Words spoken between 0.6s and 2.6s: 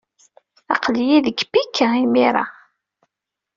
Aql-iyi deg Pikin imir-a.